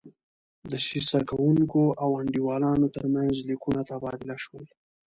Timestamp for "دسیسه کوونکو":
0.71-1.81